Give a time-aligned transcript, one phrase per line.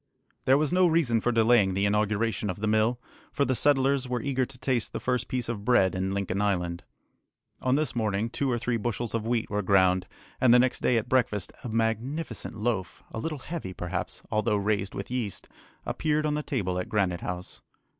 [0.45, 2.99] There was no reason for delaying the inauguration of the mill,
[3.31, 6.81] for the settlers were eager to taste the first piece of bread in Lincoln Island.
[7.61, 10.07] On this morning two or three bushels of wheat were ground,
[10.41, 14.95] and the next day at breakfast a magnificent loaf, a little heavy perhaps, although raised
[14.95, 15.47] with yeast,
[15.85, 17.61] appeared on the table at Granite House.